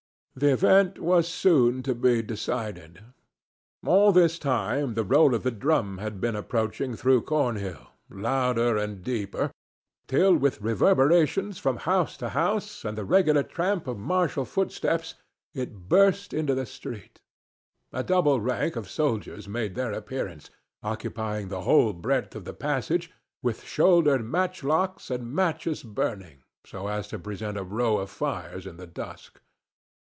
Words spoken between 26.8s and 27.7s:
as to present a